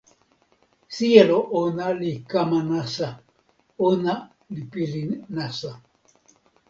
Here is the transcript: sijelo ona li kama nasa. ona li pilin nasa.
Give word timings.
sijelo 0.95 1.35
ona 1.59 1.87
li 1.99 2.09
kama 2.31 2.59
nasa. 2.69 3.09
ona 3.91 4.13
li 4.55 4.61
pilin 4.71 5.09
nasa. 5.37 5.71